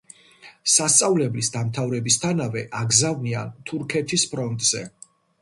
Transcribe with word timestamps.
სასწავლებლის 0.75 1.49
დამთავრებისთანავე 1.55 2.65
აგზავნიან 2.81 3.53
თურქეთის 3.71 4.27
ფრონტზე. 4.35 4.85